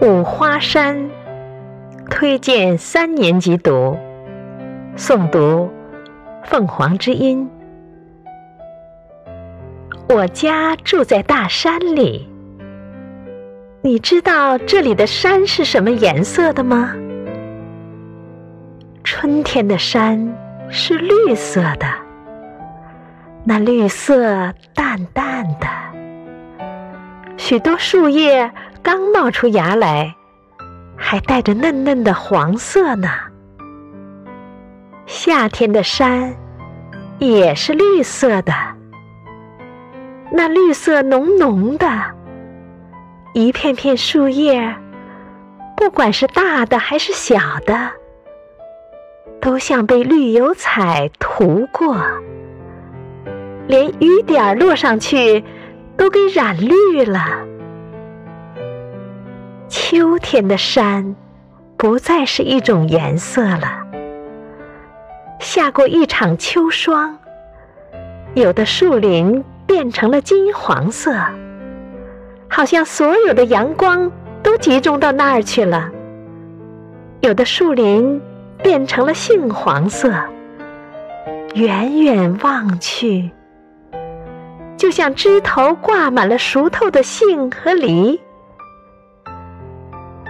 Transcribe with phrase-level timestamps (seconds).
[0.00, 1.10] 五花山
[2.08, 3.98] 推荐三年级读
[4.96, 5.68] 诵读
[6.48, 7.50] 《凤凰之音》。
[10.14, 12.28] 我家住在大山里，
[13.82, 16.94] 你知道这里的山是什么颜色的吗？
[19.02, 20.32] 春天的山
[20.70, 21.86] 是绿色的，
[23.42, 25.66] 那绿色淡淡的，
[27.36, 28.48] 许多树叶。
[28.82, 30.14] 刚冒出芽来，
[30.96, 33.08] 还带着嫩嫩的黄色呢。
[35.06, 36.34] 夏天的山
[37.18, 38.52] 也是绿色的，
[40.30, 41.86] 那绿色浓浓的，
[43.32, 44.76] 一片片树叶，
[45.76, 47.90] 不管是大的还是小的，
[49.40, 51.96] 都像被绿油彩涂过，
[53.66, 55.42] 连雨点落上去
[55.96, 57.46] 都给染绿了。
[59.68, 61.14] 秋天的山，
[61.76, 63.84] 不再是一种颜色了。
[65.38, 67.18] 下过一场秋霜，
[68.34, 71.14] 有的树林变成了金黄色，
[72.48, 74.10] 好像所有的阳光
[74.42, 75.90] 都集中到那儿去了。
[77.20, 78.20] 有的树林
[78.62, 80.12] 变成了杏黄色，
[81.54, 83.30] 远远望去，
[84.76, 88.20] 就像枝头挂满了熟透的杏和梨。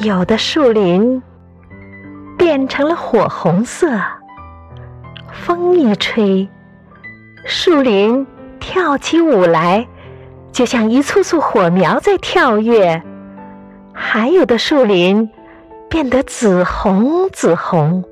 [0.00, 1.22] 有的树林
[2.36, 3.86] 变成了火红色，
[5.32, 6.48] 风一吹，
[7.44, 8.26] 树林
[8.58, 9.86] 跳起舞来，
[10.50, 13.02] 就像一簇簇火苗在跳跃。
[13.92, 15.30] 还有的树林
[15.88, 18.02] 变得紫红紫红，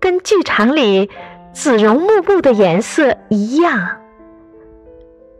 [0.00, 1.08] 跟剧场里
[1.52, 4.00] 紫绒幕布的颜色一样。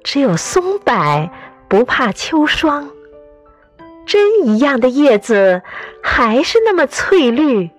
[0.04, 1.28] 只有松柏
[1.68, 2.88] 不怕秋霜。
[4.06, 5.62] 针一样的叶子
[6.02, 7.70] 还是那么翠绿。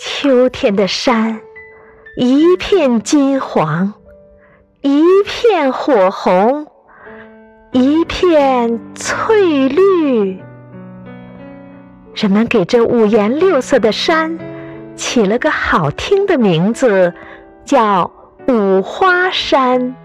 [0.00, 1.40] 秋天的山，
[2.16, 3.94] 一片金黄，
[4.82, 6.66] 一片火红，
[7.72, 10.42] 一片翠绿。
[12.14, 14.38] 人们给这五颜六色的山
[14.94, 17.12] 起了个好听的名字，
[17.64, 18.10] 叫
[18.48, 19.96] 五花山。